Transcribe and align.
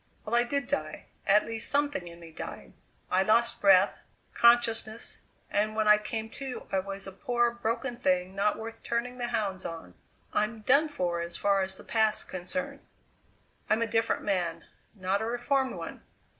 Well, 0.25 0.35
I 0.35 0.41
did 0.41 0.67
die; 0.67 1.09
at 1.27 1.45
least 1.45 1.69
something 1.69 2.07
in 2.07 2.19
me 2.19 2.31
died. 2.31 2.73
I 3.11 3.21
lost 3.21 3.61
breath, 3.61 3.99
consciousness, 4.33 5.19
and 5.51 5.75
when 5.75 5.87
I 5.87 5.99
came 5.99 6.27
to 6.41 6.65
I 6.71 6.79
was 6.79 7.05
a 7.05 7.11
poor, 7.11 7.51
broken 7.51 7.97
thing 7.97 8.33
not 8.33 8.57
worth 8.57 8.81
turning 8.81 9.19
the 9.19 9.27
hounds 9.27 9.63
on. 9.63 9.93
I'm 10.33 10.61
done 10.61 10.87
for 10.87 11.21
as 11.21 11.37
far 11.37 11.61
as 11.61 11.77
the 11.77 11.83
past's 11.83 12.23
concerned. 12.23 12.79
I'm 13.69 13.83
a 13.83 13.85
different 13.85 14.23
man 14.23 14.65
not 14.95 15.21
a 15.21 15.25
reformed 15.25 15.75
one! 15.75 16.01